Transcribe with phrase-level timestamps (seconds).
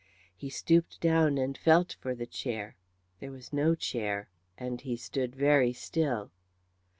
[0.35, 2.75] He stooped down and felt for the chair;
[3.19, 6.31] there was no chair, and he stood very still.